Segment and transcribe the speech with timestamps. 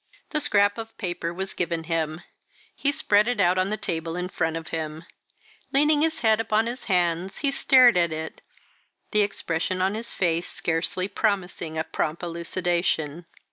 [0.31, 2.21] The scrap of paper was given him.
[2.75, 5.03] He spread it out on the table in front of him.
[5.71, 8.41] Leaning his head upon his hands, he stared at it,
[9.11, 13.27] the expression on his face scarcely promising a prompt elucidation.